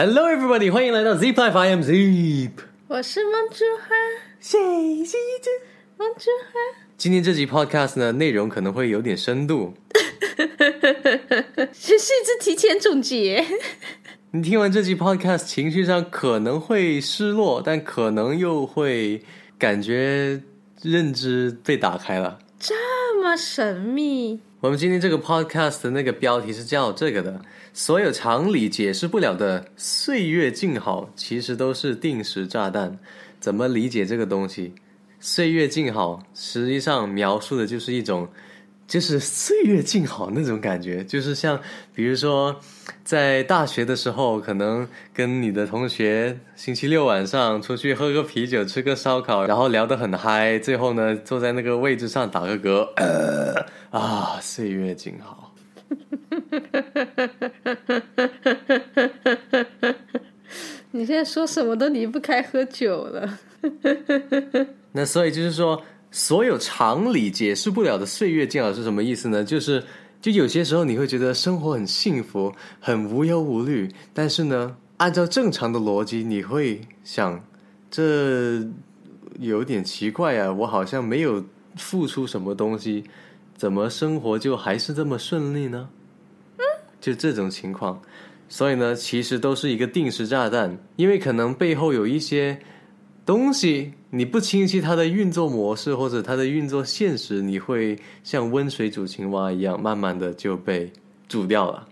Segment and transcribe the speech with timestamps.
[0.00, 0.70] Hello, everybody！
[0.70, 1.58] 欢迎来到 Zip Life.
[1.58, 2.52] I am Zip。
[2.86, 3.96] 我是梦之花，
[4.38, 4.56] 谁
[5.04, 5.50] 是一只？
[5.96, 9.74] 梦之花，今天这集 Podcast 呢，内容可能会有点深度。
[11.72, 13.44] 这是一次提前总结。
[14.30, 19.24] 你听完这集 Podcast，情绪上可能会失落，但可能又会
[19.58, 20.40] 感觉
[20.80, 22.38] 认知被打开了。
[22.60, 32.98] 这么神秘，我们今天这个 Podcast 的那个标题是叫这个的：所有常理解释不了的岁月静好，其实都是定时炸弹。
[33.38, 34.74] 怎么理解这个东西？
[35.20, 38.28] 岁月静好，实际上描述的就是一种，
[38.88, 41.60] 就是岁月静好那种感觉，就是像
[41.94, 42.58] 比如说，
[43.04, 55.54] 在大学的时候，可能跟你的同学星期六晚上出去喝个啤酒，吃个烧烤，然后聊得很嗨，最后呢坐在那个位置上打个嗝，呃啊，岁月静好。
[60.90, 63.38] 你现在说什么都离不开喝酒了。
[64.92, 69.44] 那所以就是说，所有常理解释不了的岁月静好是什么意思呢？
[69.44, 69.84] 就是
[70.20, 77.44] 就有些时候你会觉得生活很幸福，很无忧无虑，但是呢，按照正常的逻辑，你会想，
[77.90, 78.66] 这
[79.38, 81.44] 有点奇怪啊，我好像没有
[81.76, 83.04] 付出什么东西，
[83.56, 85.88] 怎么生活就还是这么顺利呢？
[86.56, 86.62] 嗯，
[87.00, 88.00] 就这种情况，
[88.48, 92.58] 所以呢，其实都是一个定时炸弹，因为可能背后有一些。
[93.26, 100.90] 东西你不清晰它的运作模式或者它的运作现实，你会像温水煮青蛙一样，慢慢的就被
[101.28, 101.86] 煮掉了。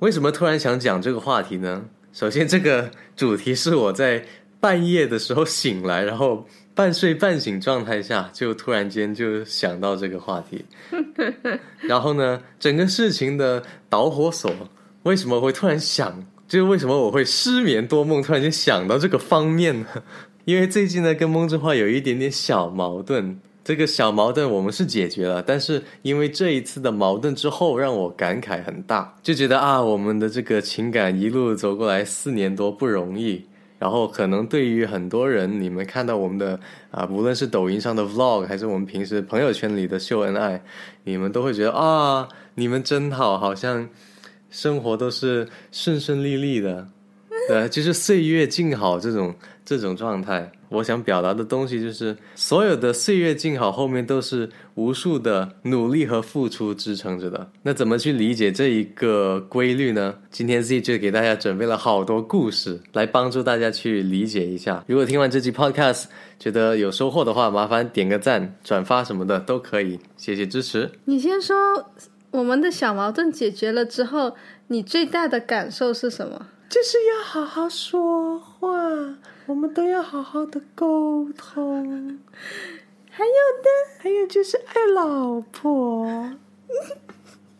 [0.00, 1.86] 为什么突然想讲这个话题呢？
[2.12, 4.24] 首先，这个主题是我在
[4.60, 10.64] 半夜的时候醒来，然后半睡半醒状态下，就突然间就想到这个话题。
[11.80, 14.52] 然后呢，整个事情的导火索
[15.04, 16.24] 为什么会突然想？
[16.46, 19.86] 就是为什么我会失眠多梦，突然间想到这个方面呢？
[20.48, 33.44] 因为最近呢，跟梦之花有一点点小矛盾，这个小矛盾我们是解决了，但是因为这一次的矛盾之后，让我感慨很大，就觉得啊，我们的这个情感一路走过来四年多不容易，
[33.78, 36.58] 然后可能对于很多人，你们看到我们的
[36.90, 40.62] 啊，无论是抖音上的 vlog，还是我们平时朋友圈里的秀恩爱，
[41.04, 43.86] 你们都会觉得啊，你们真好，好像
[44.48, 46.88] 生活都是顺顺利利的。
[47.46, 49.34] 对，就是岁月静好这种
[49.68, 50.50] 这种状态。
[50.70, 57.50] 我想表达的东西就是，所有的岁月静好后面都是无数的努力和付出支撑着的。
[57.64, 60.14] 那怎么去理解这一个规律呢？
[60.30, 64.82] 今天 Z 就给大家准备了好多故事，来帮助大家去理解一下。
[64.86, 66.04] 如果听完这期 Podcast
[66.38, 70.90] 觉得有收获的话，麻烦点个赞、转发什么的都可以，谢谢支持。
[71.04, 71.90] 你先说，
[72.30, 74.34] 我们的小矛盾解决了之后，
[74.68, 76.46] 你最大的感受是什么？
[76.68, 78.68] 就是要好好说话，
[79.48, 82.18] 我们都要好好的沟通。
[83.10, 86.06] 还有呢，还有就是爱老婆。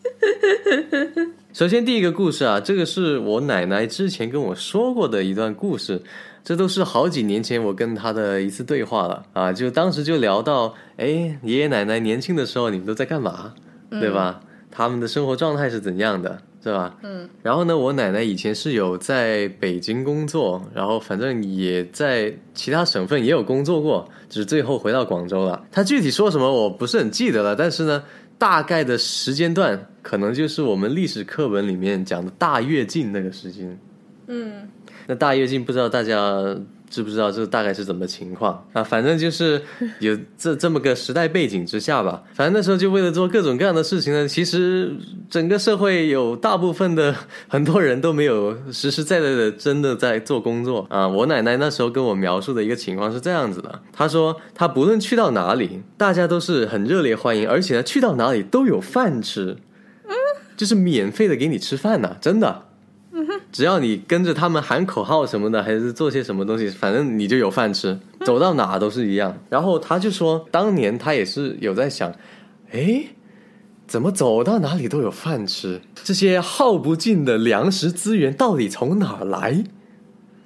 [1.54, 6.03] 首先，第一个故事啊，这个是我奶奶之前跟我说过的一段故事，
[6.44, 9.50] 这都是好几年前我跟她的一次对话了啊。
[9.50, 13.55] 就当时就聊到，哎，爷爷奶奶年轻的时候你们都在干嘛，
[13.88, 14.41] 对吧？
[14.70, 16.43] 他们的生活状态是怎样的？
[16.62, 16.96] 是吧？
[17.02, 25.64] 嗯，然后呢，我奶奶以前是有在北京工作，然后反正也在其他省份也有工作过，只是最后回到广州了。
[25.70, 28.02] 她具体说什么我不是很记得了，但是呢，
[28.36, 33.78] 大概的时间段可能就是我们历史课本里面讲的大跃进那个时间。
[34.26, 34.69] 嗯，
[35.06, 36.56] 那大跃进不知道大家。
[36.91, 38.82] 知不知道这大概是怎么情况 啊？
[38.82, 39.60] 反正就是
[40.00, 42.22] 有这这么个时代背景之下吧。
[42.34, 44.26] 反正那时候就为了做各种各样的事情呢。
[44.26, 44.94] 其实
[45.31, 47.15] 整个社会有大部分的
[47.49, 51.06] 很多人都没有实实在在的真的在做工作啊。
[51.06, 59.56] 我奶奶那时候跟我描述的一个情况是这样子的：她说她不论去到哪里，大家都是很热烈欢迎，而且呢去到哪里都有饭吃，
[60.06, 60.15] 嗯，
[60.56, 62.67] 就是免费的给你吃饭呢，真的。
[63.50, 69.38] 只要你跟着他们喊口号什么的，还是做些什么东西，反正你就有饭吃，走到哪都是一样。
[69.49, 72.12] 然后他就说，当年他也是有在想，
[72.72, 73.05] 哎，
[73.87, 75.81] 怎么走到哪里都有饭吃？
[75.94, 79.64] 这些耗不尽的粮食资源到底从哪来？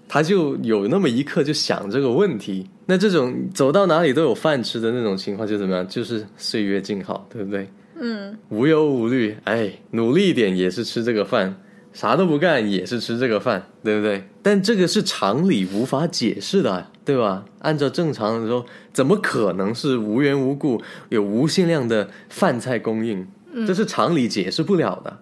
[0.09, 2.69] 他就有那么一刻就想这个问题。
[2.87, 5.89] 那这种走到哪里都有饭吃的那种情况就怎么样？
[5.89, 7.67] 就是岁月静好，对不对？
[7.99, 11.57] 嗯，无忧无虑，哎，努力一点也是吃这个饭。
[11.93, 14.25] 啥都不干也是吃这个饭，对不对？
[14.43, 17.45] 但这个是常理无法解释的，对吧？
[17.61, 23.27] 按照正常的说，怎么可能是无缘无故有无限量的饭菜供应？
[23.67, 25.19] 这是常理解释不了的。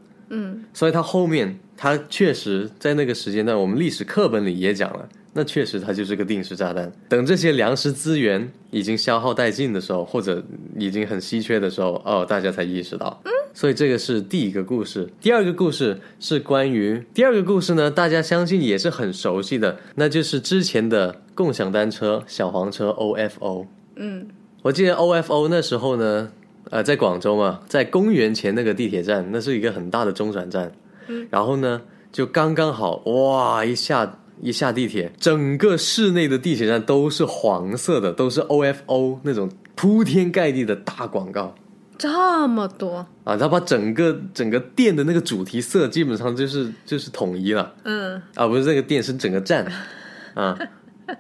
[0.73, 6.91] 所以它后面它确实在那个时间段，我们历史课本里也讲了，那确实它就是个定时炸弹。
[7.09, 10.43] 等这些粮食资源已经消耗殆尽的时候，或者
[10.79, 13.21] 已经很稀缺的时候，哦，大家才意识到。
[13.25, 15.09] 嗯，所以这个是第一个故事。
[15.21, 23.67] 第二个故事是关于第二个故事呢，大家相信也是很熟悉的，那就是之前的共享单车小黄车 OFO。
[23.97, 24.29] 嗯，
[24.63, 26.31] 我记得 OFO 那时候呢，
[26.71, 30.73] 呃，在广州嘛，在公元前那个地铁站，那是一个很大的中转站。
[31.09, 31.83] 嗯，然后呢，
[32.13, 41.55] 就刚刚好，哇，一下一下地铁，整个市内的地铁站都是黄色的，都是 OFO 那种铺天盖地的大广告
[41.99, 47.75] 这么多，啊，他把整个整个店的那个主题色基本上就是就是统一了。
[47.85, 49.67] 嗯啊，不是这个店，是整个站
[50.35, 50.57] 啊。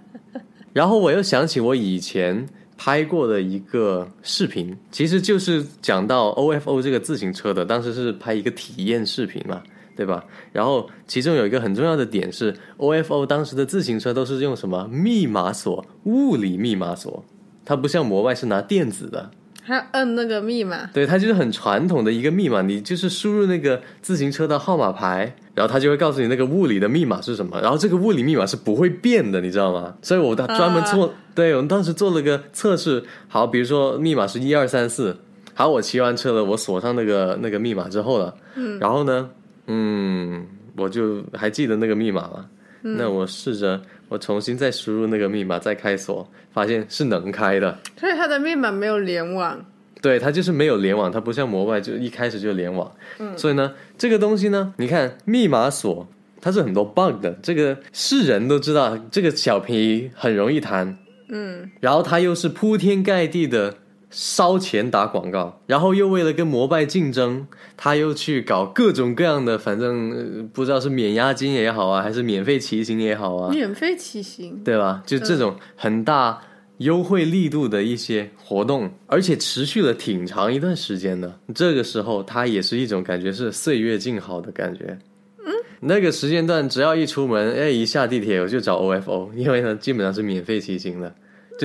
[0.72, 2.46] 然后我又想起我以前
[2.82, 9.62] 拍过的一个视频，其实就是讲到 OFO 这个自行车的，当时是拍一个体验视频嘛，
[9.94, 10.24] 对吧？
[10.50, 17.22] 然后其中有一个很重要的点是，OFO 当时的自行车都是用什么密码锁、物理密码锁，
[17.66, 19.30] 它不像摩拜是拿电子的。
[19.62, 29.94] 还要摁那个密码，对，它就是很传统的一个密码，你就是输入那个自行车的号码牌，然后它就会告诉你那个物理的密码是什么，然后这个物理密码是不会变的，你知道吗？
[30.02, 35.16] 所以我当专门做，对我们当时做了个测试，好，比如说密码是一二三四，
[35.54, 39.30] 好，我骑完车了，我锁上那个那个密码之后了，嗯，然后呢，
[39.66, 40.46] 嗯，
[40.76, 42.46] 我就还记得那个密码嘛，
[42.82, 43.80] 那我试着
[44.10, 47.78] 我重新再输入那个密码，再开锁，发现是能开的。
[47.96, 49.64] 所以它的密码没有联网。
[50.02, 52.90] 对，它就是没有联网，它不像摩拜就一开始就联网。
[53.18, 56.08] 嗯，所以呢，这个东西呢，你看密码锁，
[56.40, 60.98] 它是很多 bug 的，这个是人都知道，这个小便宜很容易贪。
[61.28, 63.76] 嗯，然后它又是铺天盖地的
[64.10, 67.46] 烧钱打广告，然后又为了跟摩拜竞争，
[67.76, 75.02] 他又去搞各种各样的，反正、呃不知道是免押金也好啊，还是免费骑行也好啊，免费骑行，对吧？
[75.06, 76.40] 就这种很大
[76.78, 81.38] 优惠力度的一些活动，而且持续了挺长一段时间的。
[81.54, 84.98] 这个时候，他也是一种感觉是岁月静好的感觉。
[85.44, 91.14] 嗯，那个时间段，只要一出门，哎，一下地铁我就找 OFO，因为呢，基本上是免费骑行的，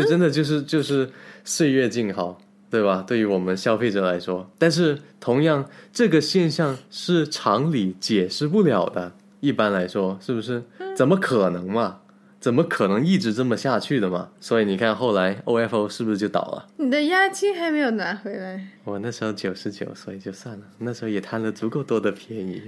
[0.03, 1.09] 就真的就是就是
[1.44, 2.39] 岁月静好。
[2.68, 3.06] 对吧？
[3.07, 9.13] 对于我们消费者来说，但是同样，这个现象是常理解释不了的。
[9.39, 10.62] 一般来说，是不是？
[10.94, 12.00] 怎么可能嘛？
[12.42, 14.30] 怎么可能一直这么下去的嘛？
[14.42, 16.68] 所以你看，后来 OFO 是不是就倒了？
[16.75, 20.65] 你的押金还没有拿回来，我那时候九十九，所以就算了。
[20.80, 22.62] 那时候也贪了足够多的便宜，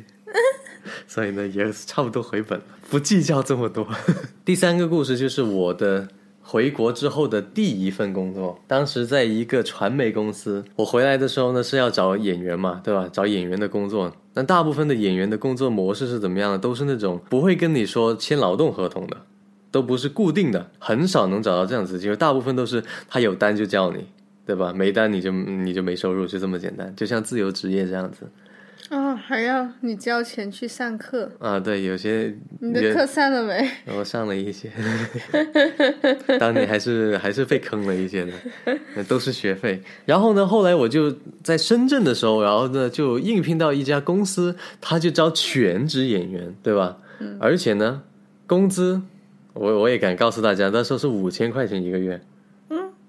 [1.05, 3.85] 所以呢也差不多回本了，不计较这么多。
[4.45, 6.07] 第三个故事就是我的
[6.49, 10.63] 回国之后的第一份工作，当时在一个传媒公司。
[10.77, 13.09] 我回来的时候呢是要找演员嘛，对吧？
[13.11, 14.15] 找演员的工作。
[14.33, 16.57] 那大部分的演员的工作模式是怎么样的？
[16.57, 19.17] 都是那种不会跟你说签劳动合同的。
[19.69, 22.15] 都不是固定的，很少能找到这样子的机会。
[22.15, 24.05] 大部分都是他有单就叫你，
[24.45, 24.71] 对吧？
[24.73, 26.95] 没单你就你就没收入，就这么简单。
[26.95, 28.25] 就像自由职业这样子
[28.89, 31.59] 哦，还要你交钱去上课，啊。
[31.59, 33.69] 对，有些你的课上了没？
[33.97, 34.71] 我上了一些，
[36.39, 38.31] 当年还是还是被坑了一些的，
[38.95, 39.81] 那都是学费。
[40.05, 41.13] 然后呢，后来我就
[41.43, 46.97] 在深圳的时候，然后呢就应聘到一家公司，他就招全职演员，对吧？
[47.19, 47.37] 嗯。
[47.41, 48.03] 而且呢，
[48.45, 49.01] 工资
[49.53, 52.21] 我我也敢告诉大家，那时候是五千块钱一个月。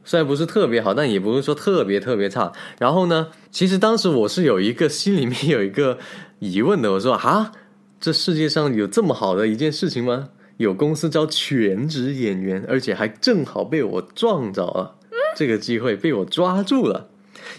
[0.08, 2.50] 虽然不是特别好，但也不是说特别特别差。
[2.78, 5.98] 然后呢，其实当时我是有一个心里面有一个
[6.38, 7.52] 疑问的，我说啊，
[8.00, 10.30] 这世界上有这么好的一件事情吗？
[10.56, 14.94] 有公司招全职演员，而且还正好被我撞着了，
[15.36, 17.08] 这个机会被我抓住了。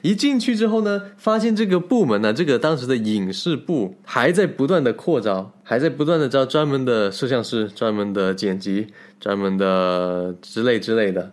[0.02, 8.88] 一进去之后呢，发现这个部门呢，这个当时的影视部还在不断的扩招，还在不断的招专门的摄像师、专门的剪辑、
[9.20, 11.32] 专门的之类之类的，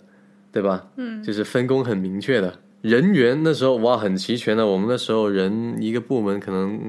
[0.57, 0.87] 对吧？
[0.97, 2.59] 嗯，就是分工很明确的。
[2.81, 6.81] 人员那时候哇很齐全的，我们那时候人一个部门可能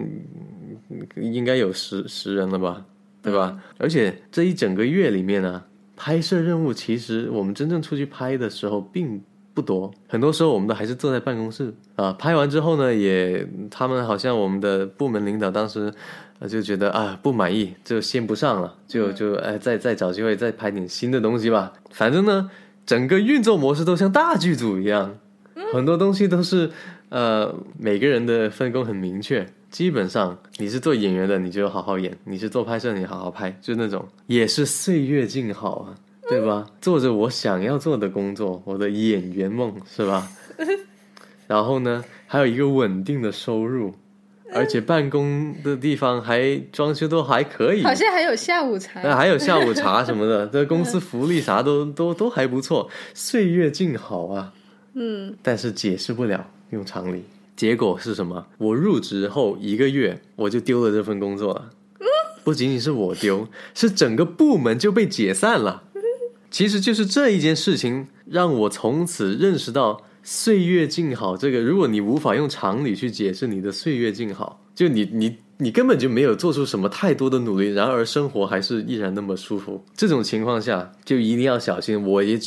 [0.89, 2.85] 嗯应该有十十人了吧，
[3.21, 3.61] 对吧？
[3.77, 5.61] 而且这一整个月里面呢，
[5.97, 9.21] 拍摄任务其实我们真正出去拍的时候并
[9.53, 12.13] 不多，很多时候我们都还是坐在办公室啊。
[12.13, 15.93] 拍完之后呢，也他们好像我们的部门领导当时
[16.39, 21.73] 呃就觉得啊不满意，就先不上了，就就哎再再找机会再拍点新的东西吧。
[21.89, 22.49] 反正呢，
[22.87, 25.19] 整个运作模式都像大剧组一样，
[25.71, 26.71] 很多东西都是
[27.09, 29.45] 呃每个人的分工很明确。
[29.69, 35.93] 基本上你是做演员的，你就好好演；你是做拍摄，你好好拍，就那种也是岁月静好啊。
[36.29, 36.65] 对吧？
[36.81, 40.27] 做着我想要做的工作，我的演员梦是吧？
[41.47, 43.93] 然后呢，还有一个稳定的收入，
[44.53, 49.01] 而且办公的地方还装修都还可以，好像还有下午茶。
[49.01, 54.53] 那还有下午茶什么的，这公司福利啥都都都还不错，岁月静好啊。
[54.93, 57.23] 嗯，但是解释不了用常理，
[57.55, 58.47] 结果是什么？
[58.57, 61.69] 我入职后一个月我就丢了这份工作了。
[62.43, 65.83] 不仅仅是我丢，是整个部门就被解散了。
[66.49, 71.61] 其实就是这一件事情，让我从此认识到“岁月静好”这个。
[71.61, 79.81] 如果你无法用常理去解释你的“岁月静好”，就你你你根本就没有做出什么太多的努力，然而生活还是依然那么舒服。
[79.95, 82.05] 这种情况下，就一定要小心。
[82.05, 82.37] 我也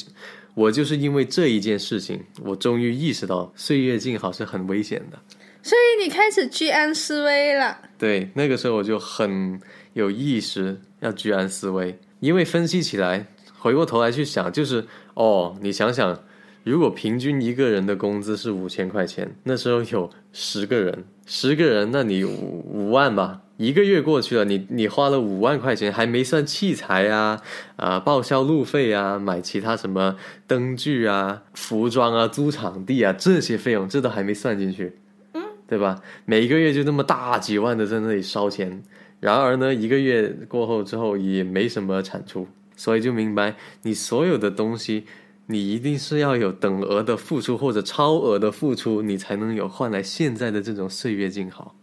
[0.52, 5.18] 我就是因为这一件事情，我终于意识到“岁月静好”是很危险的。
[5.62, 7.78] 所以你开始居安思危了。
[7.96, 9.58] 对，那个时候我就很
[9.94, 13.26] 有意识要居安思危，因为分析起来。
[13.62, 14.82] 回过头来去想，就是
[15.12, 16.18] 哦，你想想，
[16.62, 27.40] 如果平均一个人的工资是五千块钱，那时候有十个人，十个人，那你五五万吧，一个月过去了，你你花了五万块钱，还没算器材啊
[27.76, 34.99] 啊，报销路费啊，买其他什么灯具啊、服装啊、租场地啊这些费用，这都还没算进去，
[35.33, 36.02] 嗯，对吧？
[36.25, 38.83] 每个月就那么大几万的在那里烧钱，
[39.21, 42.47] 然而呢，一个月过后之后也没什么产出。
[42.76, 45.05] 所以就明白，你所有的东西，
[45.50, 51.75] 你一定是要有等额的付出或者超额的付出，你才能有换来现在的这种岁月静好。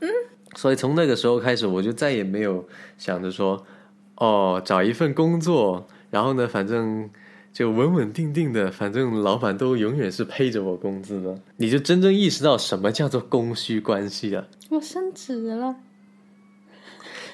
[0.00, 0.08] 嗯，
[0.54, 2.64] 所以从那个时候开始，我就再也没有
[2.96, 3.66] 想着说，
[4.14, 7.10] 哦，找一份工作，然后呢，反正
[7.52, 11.36] 就稳稳定定的，反正老板都永远是配着我工资的。
[11.56, 14.46] 你就真正意识到什么叫做供需关系了。
[14.70, 15.74] 我升职了。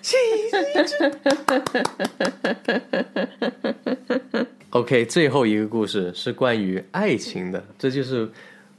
[4.72, 8.30] OK，最后一个故事是关于爱情的，这就是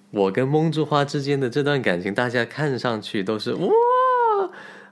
[0.10, 2.12] 我跟梦之花之间的这段感情。
[2.12, 3.70] 大家看上去都是哇，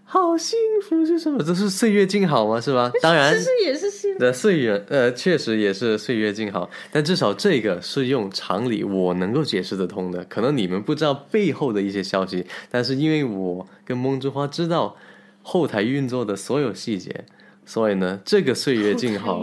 [0.04, 1.44] 好幸福，是什么？
[1.44, 2.62] 这是岁月静好吗？
[2.62, 2.92] 是吧？
[3.02, 6.70] 当然，其实也是幸福的岁月，呃，确实也是岁月静好。
[6.92, 10.24] 但至少这个是用常理我能够解释得通的。
[10.26, 14.96] 可能你们不知道背后的一些消息，但是因为我跟梦之花知道。
[15.44, 17.26] 后台运作的所有细节，
[17.72, 19.42] 所以呢，这个岁月静好，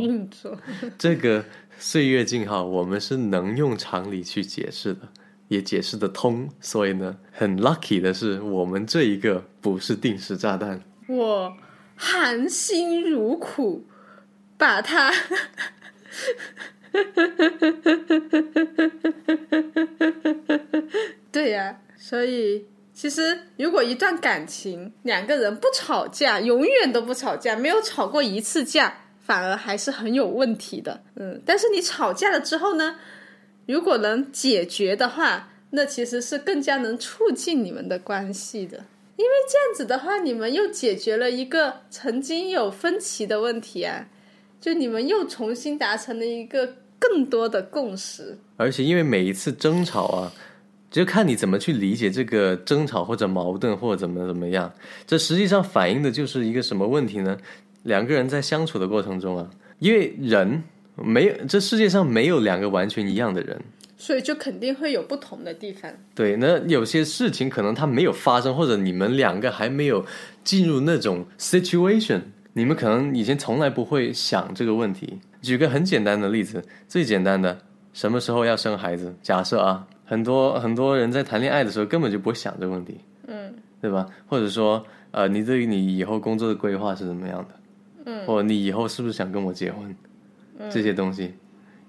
[0.98, 1.42] 这个
[1.78, 5.08] 岁月静好，我们是能用常理去解释的，
[5.48, 6.46] 也解释得通。
[6.60, 10.82] 所以呢，很 lucky 的是，我们这一个不是定时炸弹。
[11.08, 11.56] 我
[11.96, 13.86] 含辛茹苦
[14.58, 15.10] 把它，
[21.32, 22.66] 对呀，所以。
[23.00, 28.92] 其实，如果一段感情两个人不吵架，永远都不吵架，没有吵过一次架，
[29.24, 31.00] 反而还是很有问题的。
[31.14, 32.96] 嗯，但是你吵架了之后呢，
[33.66, 38.78] 如果能解决的话，那其实是更加能促进你们的关系的。
[39.14, 44.08] 因为这样子的话，你们又解决了一个曾经有分歧的问题啊，
[44.60, 48.36] 就你们又重新达成了一个更多的共识。
[48.56, 50.32] 而且，因为每一次争吵啊。
[50.90, 54.72] 就看你怎么去理解这个争吵或者矛盾或者怎么怎么样，
[55.06, 57.36] 这实际上反映的就是一个什么问题呢？
[57.82, 60.62] 两个人在相处的过程中啊，因为人
[60.96, 63.60] 没有这世界上没有两个完全一样的人，
[63.96, 65.90] 所以就肯定会有不同的地方。
[66.14, 70.04] 对，那有些事情可能它没有发生，或者你们两个还没有
[70.42, 72.22] 进入那种 situation，
[72.54, 75.18] 你们可能以前从来不会想这个问题。
[75.42, 77.60] 举个很简单的例子，最简单的，
[77.92, 79.14] 什么时候要生孩子？
[79.22, 79.86] 假设啊。
[80.08, 84.06] 很多很多人在谈恋爱的时候根本就不会想这个问题，嗯，对吧？
[84.26, 87.48] 或者说，呃，你对于你以后工作的规划是怎么样的？
[88.06, 89.94] 嗯，或你以后是不是想跟我结婚？
[90.70, 91.34] 这些东西，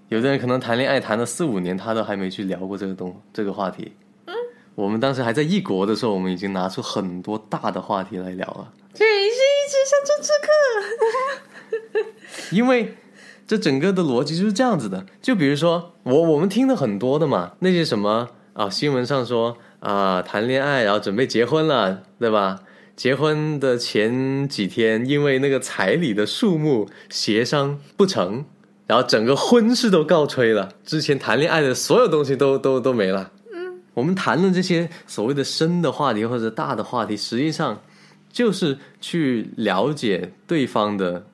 [0.10, 3.94] 有的人可能谈恋爱谈了四五年，他都还没去聊过这个东这个话题。
[4.26, 4.36] 嗯，
[4.76, 8.74] 我们当时还在异国的时候，我们已经拿出很多大的话题来聊了。
[8.94, 12.06] 这是一直上政治课，
[12.52, 12.94] 因为。
[13.50, 22.60] 这整个的逻辑就是这样子的，就比如说我我们听的很多的嘛，那些什么啊新闻上说啊谈恋爱然后准备结婚了，对吧？
[22.96, 28.46] 结婚的前几天因为那个彩礼的数目协商不成，
[28.86, 33.32] 然后整个婚事都告吹了，之前谈恋爱的所有东西都都都没了。
[33.52, 37.82] 嗯，我们谈论这些所谓的深的话题或者大的话题，实际上
[38.32, 41.26] 就是去了解对方的，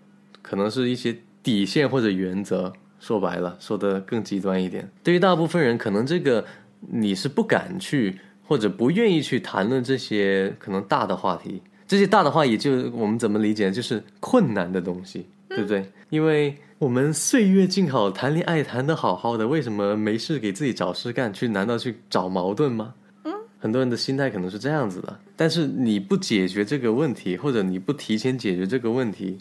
[0.41, 1.17] 可能是一些。
[1.45, 6.43] 底线或者原则，说白了，说的更极端一点，对于大部分人，可能这个
[6.79, 11.61] 你是不敢去或者不愿意去谈论这些可能大的话题。
[11.87, 15.87] 这些大的话，也就我们怎么理解，就是困难的东西，对不对？
[16.09, 21.31] 因为我们岁月静好，谈恋爱谈的好好的，为什么没事给自己找事干？
[21.31, 22.95] 去难道去找矛盾吗？
[23.23, 29.37] 嗯，很多人的心态可能是这样子的，但是你不解决这个问题，或者你不提前解决这个问题，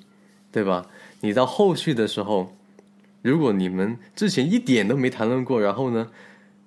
[0.52, 0.84] 对吧？
[1.25, 2.54] 你到后续的时候，
[3.23, 6.09] 如果你们之前一点都没谈论过，然后呢，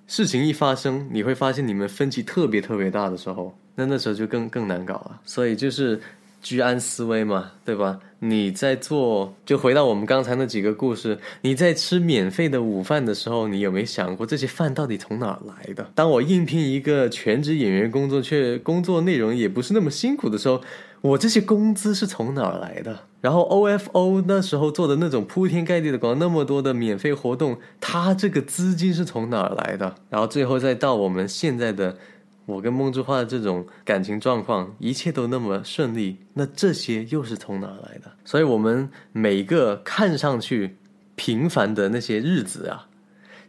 [0.07, 5.21] 事情一发生，你会发现你们分歧特别特别大的时候，那那时候就更更难搞了。
[5.23, 6.01] 所以就是
[6.41, 7.99] 居安思危嘛，对吧？
[8.17, 15.91] 你在做，就回到我们刚才那几个故事，你在吃免费的午饭的时候，你有没有想过这些饭到底从哪儿来的？
[15.93, 20.59] 当我应聘一个全职演员工作，却工作内容也不是那么辛苦的时候，
[21.01, 22.99] 我这些工资是从哪儿来的？
[23.21, 29.95] 然后 OFO 那时候做的那种铺天盖地的广告，那么多的免费活动，它这个资金是从哪儿来的？
[30.09, 31.97] 然后最后再到我们现在的。
[32.45, 38.09] 我跟梦之花的这种感情状况，一切都那么顺利，那这些又是从哪儿来的？
[38.23, 40.77] 所以，我们每个看上去
[41.15, 42.87] 平凡的那些日子啊，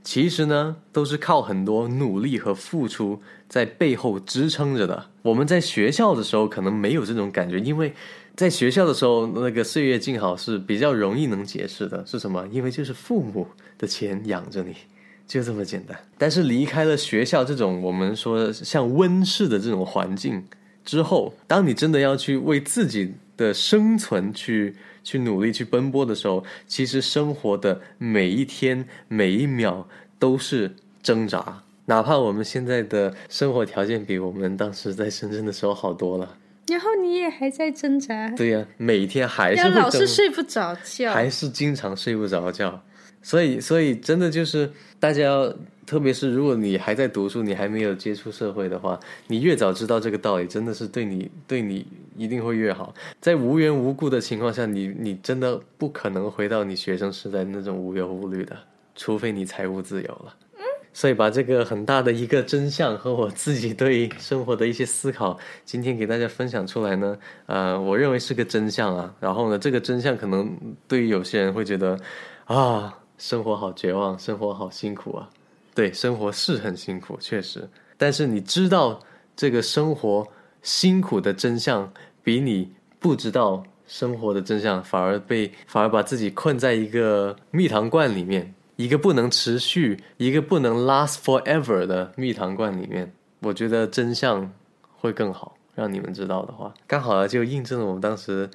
[0.03, 5.07] 其实呢，都是靠很多努力和付出在背后支撑着的。
[5.23, 7.93] 我们在学校的时候可能没有这种感觉，因为
[8.35, 12.47] 在学校的时候，那个岁月静好是比较容易能解释的，是什么？
[12.51, 14.75] 因为就是父母的钱养着你。
[15.29, 20.43] 就这么简单，但是离开了学校这种我们说像温室的这种环境
[20.89, 29.87] 之后，当你真的要去为自己的生存去去努力去奔波的时候，其实生活的每一天每一秒
[30.19, 31.63] 都是挣扎。
[31.85, 38.31] 哪怕我们现在的生活条件比我们当时在深圳的时候好多了，然后你也还在挣扎。
[38.31, 42.83] 对呀，每天还是老是睡不着觉，还是经常睡不着觉。
[43.23, 44.71] 所以，所以真的就是
[45.01, 52.95] 大家要，特别是如果你还在读书，你还没有接触社会的话，你越早知道这个道理，真的是对你对你一定会越好。
[53.21, 58.57] 在无缘无故的情况下，你你真的不可能回到你学生时代那种无忧无虑的，
[58.95, 60.35] 除非你财务自由了。
[60.55, 60.63] 嗯。
[60.93, 69.15] 所以把这个很大的一个真相和我自己对生活的一些思考，今天给大家分享出来呢，呃，我认为是个真相啊。
[69.21, 70.57] 然后呢，这个真相可能
[70.87, 71.99] 对于有些人会觉得
[72.45, 72.97] 啊。
[73.19, 75.29] 生活好绝望，生活好辛苦啊！
[75.75, 77.69] 对，生活是很辛苦，确实。
[77.97, 78.99] 但是你知道
[79.37, 80.27] 这个生活
[80.63, 93.13] 辛苦的真相，比你不知道生活的真相，反而被反而把自己困在一个蜜糖罐里面，一个不能持续、一个不能 last forever 的蜜糖罐里面。
[93.41, 94.49] 我觉得真相
[94.97, 98.49] 会更好，让你们知道的话，刚好就印证了我们当时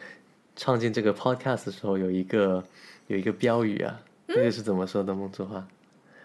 [0.55, 2.63] 创建这个 podcast 的时候有一个
[3.07, 3.99] 有一个标语啊。
[4.35, 5.13] 那个是怎么说的？
[5.13, 5.67] 梦之花，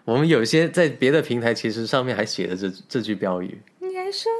[0.05, 3.59] 我们有些在别的平台，其实上面还写了这这句标语。
[3.79, 4.31] 你还说，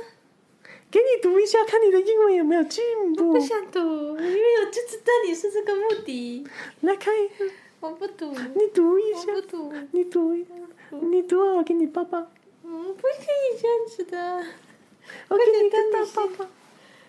[0.89, 2.83] 给你读一下，看你的英文有没有进
[3.15, 3.33] 步。
[3.33, 6.47] 不想读，因为我就知道你是这个目的。
[6.81, 7.45] 来看一下，
[7.79, 8.31] 我不读。
[8.31, 9.73] 你读一下，不读。
[9.91, 10.49] 你读一下，
[10.91, 12.19] 你读，我给你抱抱。
[12.63, 14.43] 嗯，不可以这样子的。
[15.27, 16.45] 我给你个大抱抱。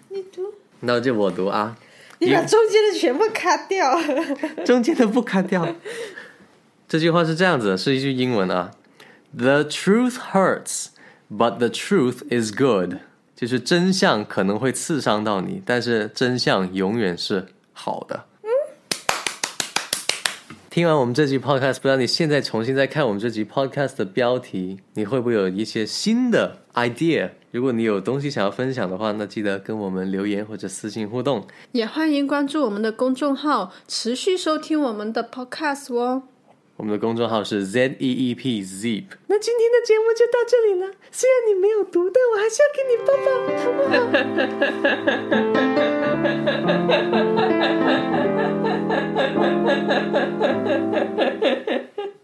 [0.09, 0.55] 你读。
[0.81, 1.77] 那就我读啊。
[2.19, 3.99] 你把中间的全部卡掉。
[4.65, 5.67] 中间的不卡掉。
[6.91, 8.73] 这句话是这样子的，是一句英文啊。
[9.33, 10.87] The truth hurts,
[11.31, 12.97] but the truth is good。
[13.37, 18.25] 就是真相可能会刺伤到你，但是真相永远是好的。
[20.69, 27.31] 听完我们这集 podcast，不知道你现在重新再看我们这集 podcast 的标题，你会不会有一些新的 idea？
[27.53, 31.47] 如果你有东西想要分享的话，那记得跟我们留言或者私信互动。
[31.71, 36.25] 也欢迎关注我们的公众号，持续收听我们的 podcast 哦。
[36.81, 39.05] 我们的公众号是 Z E E P Zip。
[39.27, 40.91] 那今天的节目就到这里了。
[41.13, 43.29] 虽然你没有读，但我还是要给你抱抱。